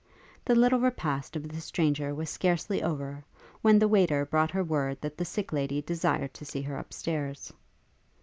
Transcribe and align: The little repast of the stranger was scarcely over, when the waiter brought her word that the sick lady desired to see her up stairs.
The 0.45 0.55
little 0.55 0.79
repast 0.79 1.35
of 1.35 1.47
the 1.47 1.61
stranger 1.61 2.15
was 2.15 2.27
scarcely 2.27 2.81
over, 2.81 3.23
when 3.61 3.77
the 3.77 3.87
waiter 3.87 4.25
brought 4.25 4.49
her 4.49 4.63
word 4.63 4.99
that 5.01 5.15
the 5.15 5.25
sick 5.25 5.53
lady 5.53 5.79
desired 5.83 6.33
to 6.33 6.43
see 6.43 6.63
her 6.63 6.79
up 6.79 6.91
stairs. 6.91 7.53